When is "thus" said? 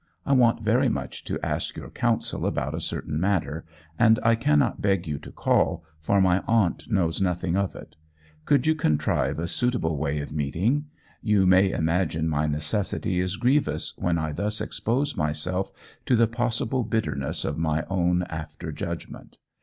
14.31-14.59